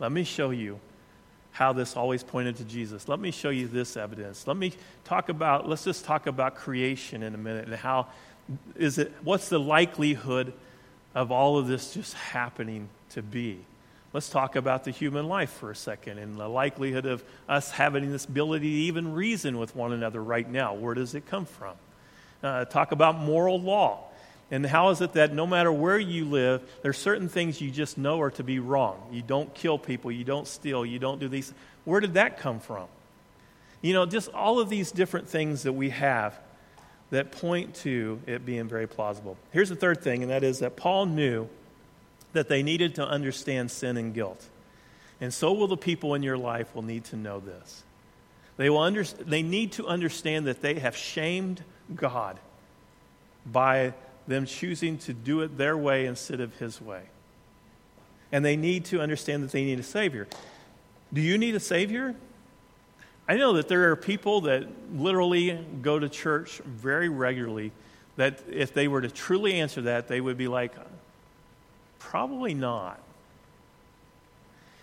[0.00, 0.80] Let me show you
[1.52, 3.08] how this always pointed to Jesus.
[3.08, 4.46] Let me show you this evidence.
[4.46, 4.72] Let me
[5.04, 8.08] talk about, let's just talk about creation in a minute and how
[8.76, 10.52] is it, what's the likelihood
[11.14, 13.58] of all of this just happening to be?
[14.12, 18.10] Let's talk about the human life for a second and the likelihood of us having
[18.10, 20.74] this ability to even reason with one another right now.
[20.74, 21.74] Where does it come from?
[22.42, 24.04] Uh, talk about moral law.
[24.50, 27.98] And how is it that no matter where you live, there's certain things you just
[27.98, 28.98] know are to be wrong?
[29.12, 31.52] You don't kill people, you don't steal, you don't do these.
[31.84, 32.86] Where did that come from?
[33.82, 36.38] You know, just all of these different things that we have
[37.10, 39.36] that point to it being very plausible.
[39.52, 41.48] Here's the third thing, and that is that Paul knew
[42.32, 44.44] that they needed to understand sin and guilt.
[45.20, 47.84] And so will the people in your life will need to know this.
[48.56, 51.62] They, will under, they need to understand that they have shamed
[51.94, 52.38] God
[53.46, 53.94] by
[54.26, 57.02] them choosing to do it their way instead of his way.
[58.30, 60.28] And they need to understand that they need a Savior.
[61.12, 62.14] Do you need a Savior?
[63.26, 67.72] I know that there are people that literally go to church very regularly
[68.16, 70.72] that if they were to truly answer that, they would be like,
[72.08, 72.98] Probably not.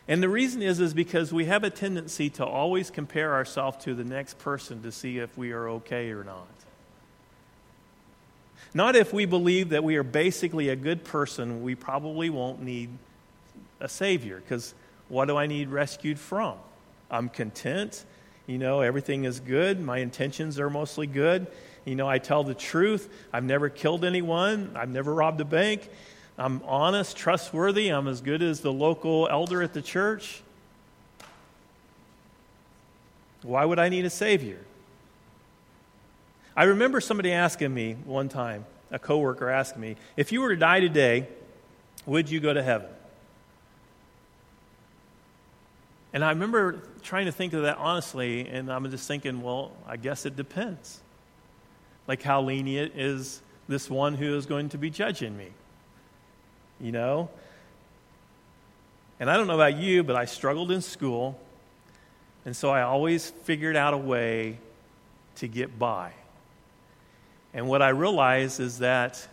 [0.08, 3.96] And the reason is, is because we have a tendency to always compare ourselves to
[3.96, 6.46] the next person to see if we are okay or not.
[8.76, 12.90] Not if we believe that we are basically a good person, we probably won't need
[13.80, 14.40] a Savior.
[14.40, 14.76] Because
[15.10, 16.60] what do I need rescued from?
[17.10, 18.06] I'm content.
[18.46, 19.82] You know, everything is good.
[19.82, 21.48] My intentions are mostly good.
[21.86, 23.12] You know, I tell the truth.
[23.34, 24.74] I've never killed anyone.
[24.76, 25.90] I've never robbed a bank.
[26.38, 27.90] I'm honest, trustworthy.
[27.90, 30.42] I'm as good as the local elder at the church.
[33.42, 34.60] Why would I need a Savior?
[36.56, 40.56] I remember somebody asking me one time, a coworker asking me, if you were to
[40.56, 41.28] die today,
[42.06, 42.90] would you go to heaven?
[46.14, 49.98] And I remember trying to think of that honestly, and I'm just thinking, well, I
[49.98, 51.02] guess it depends.
[52.08, 55.50] Like, how lenient is this one who is going to be judging me?
[56.80, 57.30] You know?
[59.20, 61.40] And I don't know about you, but I struggled in school,
[62.46, 64.58] and so I always figured out a way
[65.38, 66.12] to get by.
[67.54, 69.26] And what I realized is that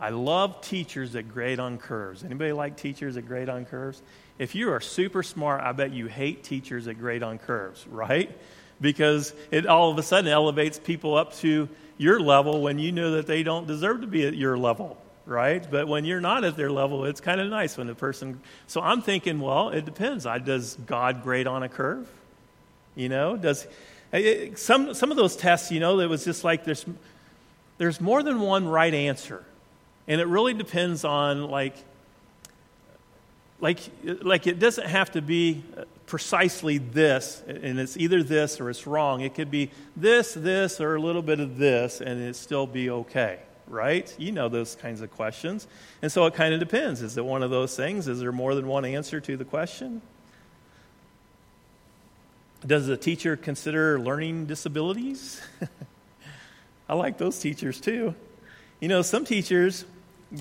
[0.00, 2.24] I love teachers that grade on curves.
[2.24, 4.02] Anybody like teachers that grade on curves?
[4.38, 8.36] If you are super smart, I bet you hate teachers that grade on curves, right?
[8.80, 13.12] Because it all of a sudden elevates people up to your level when you know
[13.12, 14.96] that they don't deserve to be at your level,
[15.28, 15.64] right?
[15.70, 18.40] But when you're not at their level, it's kind of nice when the person.
[18.66, 20.26] So I'm thinking, well, it depends.
[20.26, 22.08] I, does God grade on a curve?
[22.96, 23.66] You know, does
[24.12, 25.70] it, some some of those tests?
[25.70, 26.84] You know, it was just like there's
[27.76, 29.44] there's more than one right answer,
[30.08, 31.76] and it really depends on like
[33.60, 33.80] like,
[34.22, 35.64] like it doesn't have to be
[36.06, 39.20] precisely this, and it's either this or it's wrong.
[39.20, 42.88] It could be this, this, or a little bit of this, and it still be
[42.90, 44.14] okay, right?
[44.18, 45.66] You know those kinds of questions.
[46.02, 47.02] And so it kind of depends.
[47.02, 48.08] Is it one of those things?
[48.08, 50.02] Is there more than one answer to the question?
[52.66, 55.40] Does the teacher consider learning disabilities?
[56.88, 58.14] I like those teachers too.
[58.80, 59.84] You know, some teachers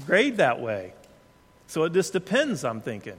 [0.06, 0.94] grade that way.
[1.68, 3.18] So it just depends, I'm thinking.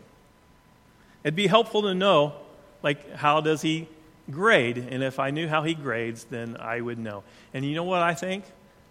[1.23, 2.35] It'd be helpful to know,
[2.83, 3.89] like, how does he
[4.31, 4.79] grade?
[4.79, 7.25] And if I knew how he grades, then I would know.
[7.53, 8.45] And you know what I think?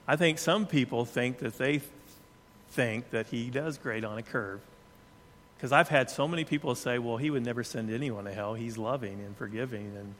[0.08, 1.82] I think some people think that they
[2.72, 4.62] think that he does grade on a curve.
[5.58, 8.54] Because I've had so many people say, well, he would never send anyone to hell.
[8.54, 10.14] He's loving and forgiving and,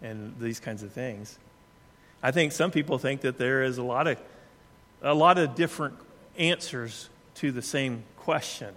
[0.00, 1.36] and these kinds of things.
[2.22, 4.18] I think some people think that there is a lot of,
[5.02, 5.94] a lot of different
[6.36, 8.72] answers to the same question,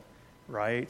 [0.47, 0.89] right?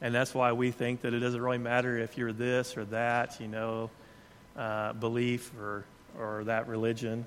[0.00, 3.40] And that's why we think that it doesn't really matter if you're this or that,
[3.40, 3.90] you know,
[4.56, 5.84] uh, belief or,
[6.18, 7.26] or that religion.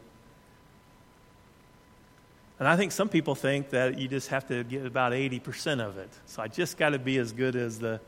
[2.63, 5.97] And I think some people think that you just have to get about 80% of
[5.97, 6.09] it.
[6.27, 7.99] So I just got to be as good as the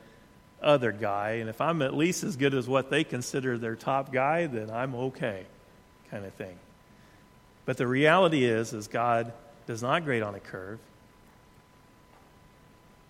[0.61, 1.31] other guy.
[1.41, 4.71] And if I'm at least as good as what they consider their top guy, then
[4.71, 5.45] I'm okay,
[6.09, 6.55] kind of thing.
[7.65, 9.33] But the reality is, is God
[9.67, 10.79] does not grade on a curve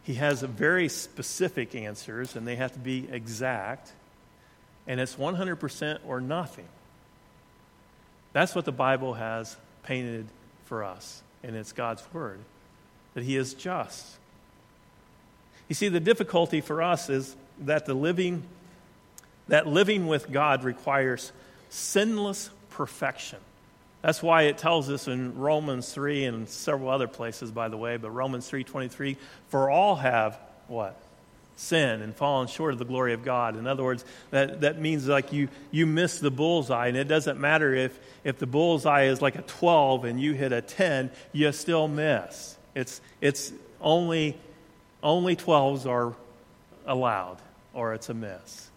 [0.05, 3.91] he has very specific answers, and they have to be exact,
[4.86, 6.67] and it's 100% or nothing.
[8.31, 10.27] That's what the Bible has painted
[10.65, 12.39] for us, and it's God's Word,
[13.13, 14.17] that He is just.
[15.67, 18.43] You see, the difficulty for us is that the living,
[19.47, 21.31] that living with God requires
[21.69, 23.39] sinless perfection.
[24.01, 27.97] That's why it tells us in Romans 3 and several other places, by the way,
[27.97, 29.17] but Romans 3.23,
[29.49, 30.95] for all have what?
[31.57, 33.55] Sin and fallen short of the glory of God.
[33.55, 37.39] In other words, that, that means like you, you miss the bullseye, and it doesn't
[37.39, 41.51] matter if, if the bullseye is like a 12 and you hit a 10, you
[41.53, 42.57] still miss.
[42.75, 44.37] It's, it's only,
[45.01, 46.13] only 12s are
[46.85, 47.37] allowed,
[47.73, 48.69] or it's a miss.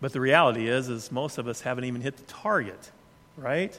[0.00, 2.90] But the reality is, is most of us haven't even hit the target,
[3.36, 3.78] right?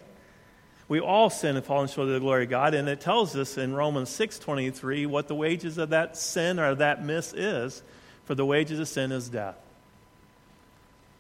[0.90, 3.58] We all sin and fall short of the glory of God, and it tells us
[3.60, 7.82] in Romans 6.23 what the wages of that sin or that miss is.
[8.26, 9.56] For the wages of sin is death.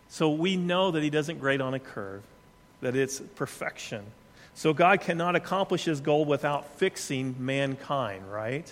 [0.09, 2.23] So we know that he doesn't grade on a curve,
[2.81, 4.03] that it's perfection.
[4.55, 8.71] So God cannot accomplish his goal without fixing mankind, right?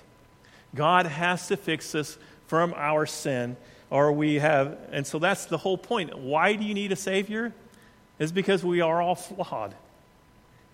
[0.75, 3.55] God has to fix us from our sin,
[3.89, 6.17] or we have, and so that's the whole point.
[6.17, 7.53] Why do you need a Savior?
[8.19, 9.75] Is because we are all flawed.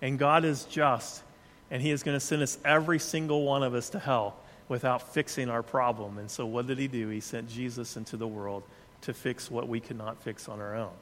[0.04, 1.22] And God is just,
[1.70, 4.36] and He is going to send us, every single one of us, to hell
[4.68, 6.18] without fixing our problem.
[6.18, 7.08] And so, what did He do?
[7.08, 8.64] He sent Jesus into the world
[9.00, 10.92] to fix what we could not fix on our own.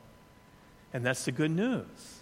[0.93, 2.21] And that's the good news.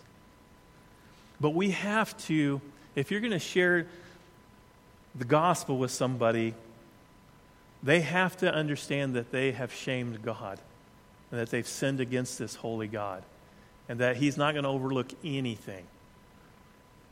[1.38, 2.62] But we have to,
[2.94, 3.86] if you're going to share
[5.14, 6.54] the gospel with somebody,
[7.82, 10.58] they have to understand that they have shamed God
[11.30, 13.22] and that they've sinned against this holy God
[13.86, 15.84] and that He's not going to overlook anything,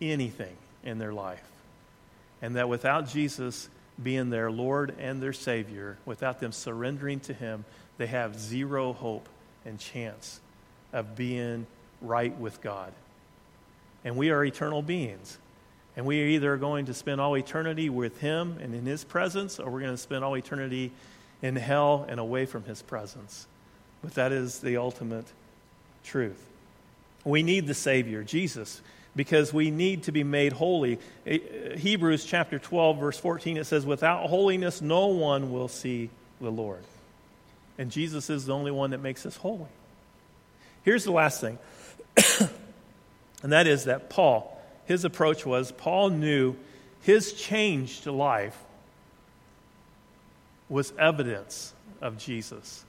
[0.01, 1.42] anything in their life.
[2.40, 3.68] And that without Jesus
[4.01, 7.64] being their Lord and their Savior, without them surrendering to Him,
[7.96, 9.28] they have zero hope
[9.64, 10.40] and chance
[10.92, 11.66] of being
[12.01, 12.92] right with God.
[14.05, 15.38] And we are eternal beings.
[15.96, 19.59] And we are either going to spend all eternity with Him and in His presence,
[19.59, 20.92] or we're going to spend all eternity
[21.42, 23.49] in hell and away from His presence.
[24.01, 25.26] But that is the ultimate
[26.05, 26.40] truth.
[27.24, 28.80] We need the Savior, Jesus,
[29.19, 31.01] because we need to be made holy.
[31.27, 36.09] Eh, eh, Hebrews chapter 12, verse 14, it says, Without holiness, no one will see
[36.41, 36.85] the Lord.
[37.79, 39.66] And Jesus is the only one that makes us holy.
[40.85, 41.59] Here's the last thing,
[43.43, 44.57] and that is that Paul,
[44.87, 46.55] his approach was Paul knew
[47.03, 48.57] his changed life
[50.69, 52.85] was evidence of Jesus.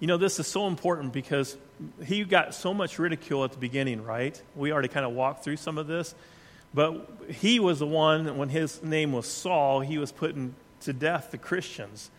[0.00, 1.56] You know, this is so important because
[2.04, 4.40] he got so much ridicule at the beginning, right?
[4.54, 6.14] We already kind of walked through some of this.
[6.72, 11.30] But he was the one, when his name was Saul, he was putting to death
[11.30, 12.10] the Christians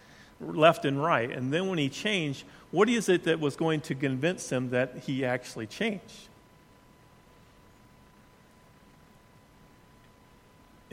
[0.41, 1.30] left and right.
[1.32, 5.03] And then when he changed, what is it that was going to convince him that
[5.05, 6.30] he actually changed?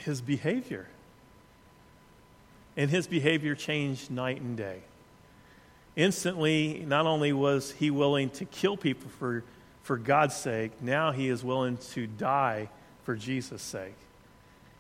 [0.07, 0.87] his behavior.
[2.77, 4.81] And his behavior changed night and day.
[5.97, 9.43] Instantly, not only was he willing to kill people for,
[9.83, 12.69] for God's sake, now he is willing to die
[13.05, 13.97] for Jesus' sake.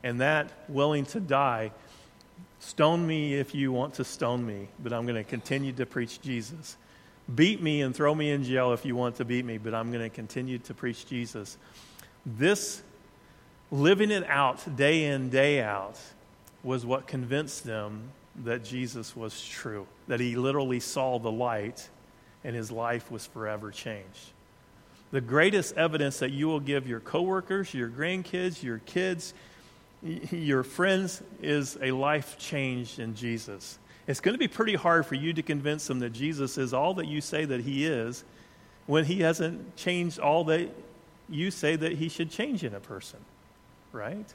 [0.05, 1.73] And that willing to die,
[2.59, 6.21] stone me if you want to stone me, but I'm going to continue to preach
[6.21, 6.77] Jesus.
[7.35, 9.91] Beat me and throw me in jail if you want to beat me, but I'm
[9.91, 11.57] going to continue to preach Jesus.
[12.27, 12.83] This
[13.71, 15.99] living it out day in, day out,
[16.63, 18.11] was what convinced them
[18.45, 21.89] that Jesus was true, that he literally saw the light
[22.45, 24.33] and his life was forever changed.
[25.11, 29.35] The greatest evidence that you will give your coworkers, your grandkids, your kids,
[30.03, 33.79] your friends is a life changed in Jesus.
[34.07, 36.95] It's going to be pretty hard for you to convince them that Jesus is all
[36.95, 38.25] that you say that he is
[38.87, 40.69] when he hasn't changed all that
[41.29, 43.19] you say that he should change in a person
[43.97, 44.35] right?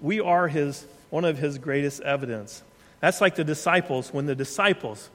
[0.00, 2.62] We are his, one of his greatest evidence.
[3.00, 4.12] That's like the disciples.
[4.12, 5.08] When the disciples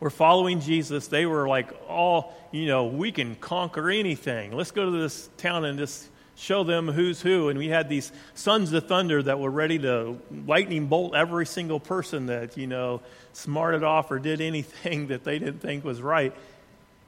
[0.00, 4.52] were following Jesus, they were like, all, you know, we can conquer anything.
[4.52, 7.48] Let's go to this town and just show them who's who.
[7.48, 11.80] And we had these sons of thunder that were ready to lightning bolt every single
[11.80, 13.00] person that, you know,
[13.32, 16.34] smarted off or did anything that they didn't think was right.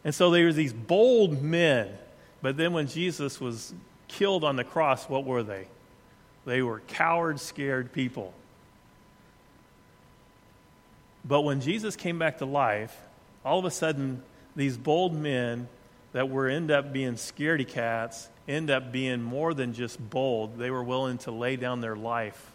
[0.05, 1.89] And so there were these bold men.
[2.41, 3.75] But then when Jesus was
[4.07, 5.67] killed on the cross, what were they?
[6.49, 8.33] They were coward, scared people.
[11.23, 12.97] But when Jesus came back to life,
[13.45, 14.23] all of a sudden,
[14.57, 15.69] these bold men
[16.15, 20.57] that were end up being scaredy cats end up being more than just bold.
[20.57, 22.51] They were willing to lay down their life.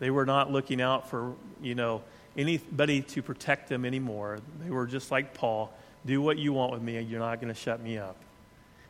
[0.00, 1.32] They were not looking out for,
[1.62, 2.02] you know,
[2.36, 4.38] anybody to protect them anymore.
[4.62, 5.72] They were just like Paul
[6.04, 8.16] do what you want with me, and you're not going to shut me up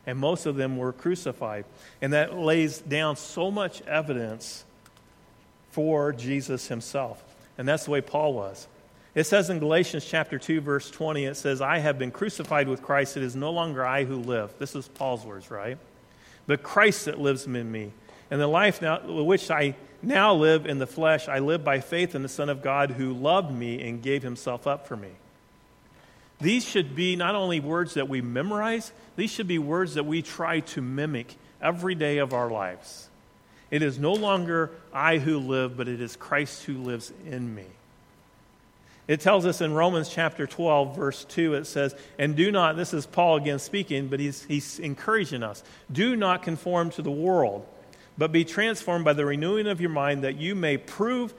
[0.05, 1.65] and most of them were crucified.
[2.01, 4.63] And that lays down so much evidence
[5.71, 7.23] for Jesus himself.
[7.57, 8.67] And that's the way Paul was.
[9.15, 12.81] It says in Galatians chapter 2 verse 20 it says I have been crucified with
[12.81, 14.53] Christ it is no longer I who live.
[14.59, 15.77] This is Paul's words, right?
[16.47, 17.91] But Christ that lives in me.
[18.31, 22.15] And the life now which I now live in the flesh I live by faith
[22.15, 25.09] in the Son of God who loved me and gave himself up for me.
[26.41, 30.21] These should be not only words that we memorize, these should be words that we
[30.21, 33.09] try to mimic every day of our lives.
[33.71, 37.65] It is no longer I who live, but it is Christ who lives in me.
[39.07, 42.93] It tells us in Romans chapter 12, verse 2, it says, And do not, this
[42.93, 47.65] is Paul again speaking, but he's, he's encouraging us, do not conform to the world,
[48.17, 51.33] but be transformed by the renewing of your mind, that you may prove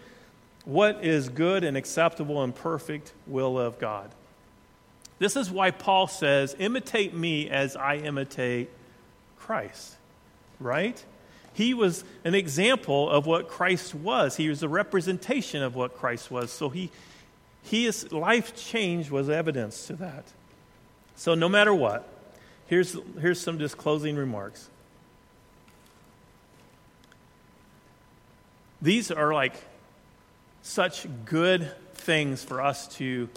[0.64, 4.10] what is good and acceptable and perfect will of God.
[5.20, 8.70] This is why Paul says, imitate me as I imitate
[9.38, 9.96] Christ,
[10.58, 11.04] right?
[11.52, 14.36] He was an example of what Christ was.
[14.36, 16.50] He was a representation of what Christ was.
[16.50, 16.90] So he,
[17.62, 20.24] his life change was evidence to that.
[21.16, 22.08] So no matter what,
[22.66, 24.70] here's, here's some just closing remarks.
[28.80, 29.52] These are like
[30.62, 33.28] such good things for us to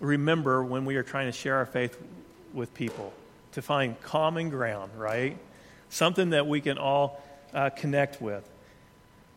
[0.00, 1.96] remember when we are trying to share our faith
[2.52, 3.12] with people
[3.52, 5.36] to find common ground, right?
[5.88, 7.22] Something that we can all
[7.52, 8.48] uh, connect with.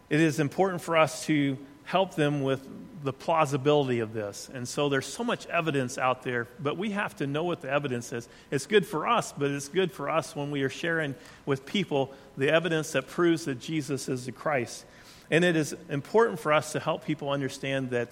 [0.10, 2.68] it is important for us to help them with
[3.04, 4.50] the plausibility of this.
[4.54, 7.70] And so there's so much evidence out there, but we have to know what the
[7.70, 8.30] evidence is.
[8.50, 12.14] It's good for us, but it's good for us when we are sharing with people
[12.38, 14.86] the evidence that proves that Jesus is the Christ.
[15.30, 18.10] And it is important for us to help people understand that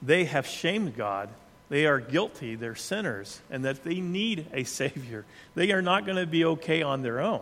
[0.00, 1.28] they have shamed God.
[1.72, 5.24] They are guilty, they're sinners, and that they need a Savior.
[5.54, 7.40] They are not going to be okay on their own.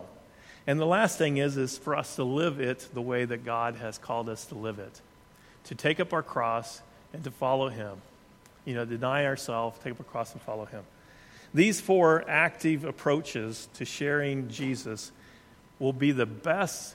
[0.68, 3.74] And the last thing is, is for us to live it the way that God
[3.74, 5.00] has called us to live it.
[5.64, 6.80] To take up our cross
[7.12, 8.00] and to follow Him.
[8.64, 10.84] You know, deny ourselves, take up a cross and follow Him.
[11.52, 15.10] These four active approaches to sharing Jesus
[15.80, 16.94] will be the best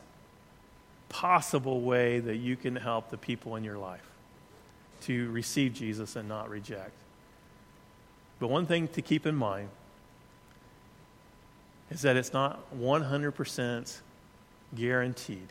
[1.09, 4.09] possible way that you can help the people in your life
[5.01, 6.93] to receive Jesus and not reject.
[8.39, 9.69] But one thing to keep in mind
[11.89, 14.01] is that it's not 100%
[14.75, 15.47] guaranteed.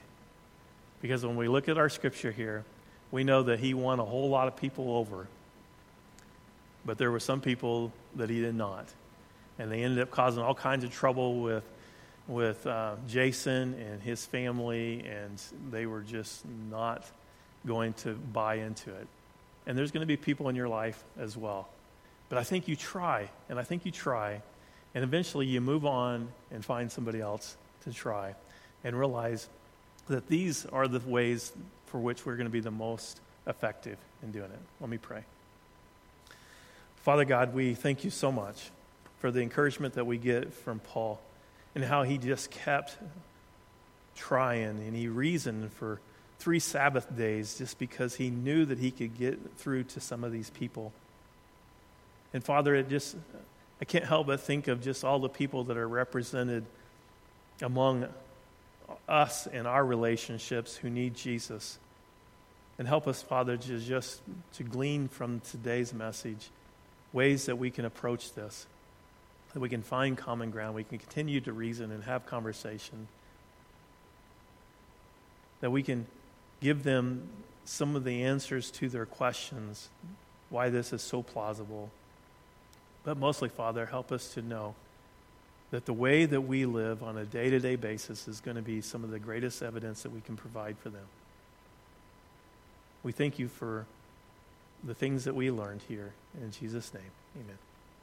[1.01, 2.64] Because when we look at our scripture here,
[3.11, 5.26] we know that he won a whole lot of people over.
[6.85, 8.87] But there were some people that he did not.
[9.59, 11.64] And they ended up causing all kinds of trouble with,
[12.26, 17.05] with uh, Jason and his family, and they were just not
[17.66, 19.07] going to buy into it.
[19.66, 21.68] And there's going to be people in your life as well.
[22.29, 24.43] But I think you try, and I think you try,
[24.95, 28.35] and eventually you move on and find somebody else to try
[28.83, 29.49] and realize
[30.09, 31.53] that these are the ways
[31.87, 34.59] for which we're going to be the most effective in doing it.
[34.81, 35.25] Let me pray.
[36.97, 38.70] Father God, we thank you so much
[39.18, 41.20] for the encouragement that we get from Paul
[41.75, 42.97] and how he just kept
[44.16, 46.01] trying and he reasoned for
[46.39, 50.33] three Sabbath days just because he knew that he could get through to some of
[50.33, 50.93] these people.
[52.35, 53.16] And Father, it just,
[53.80, 56.66] I can't help but think of just all the people that are represented
[57.62, 58.09] among
[59.09, 61.78] us and our relationships who need Jesus.
[62.76, 64.20] And help us, Father, to just
[64.55, 66.51] to glean from today's message
[67.12, 68.66] ways that we can approach this,
[69.53, 73.07] that we can find common ground, we can continue to reason and have conversation,
[75.61, 76.07] that we can
[76.61, 77.28] give them
[77.64, 79.89] some of the answers to their questions,
[80.51, 81.91] why this is so plausible.
[83.05, 84.74] But mostly, Father, help us to know
[85.70, 88.62] that the way that we live on a day to day basis is going to
[88.62, 91.07] be some of the greatest evidence that we can provide for them.
[93.02, 93.86] We thank you for
[94.82, 96.12] the things that we learned here.
[96.40, 97.02] In Jesus' name,
[97.36, 97.59] amen.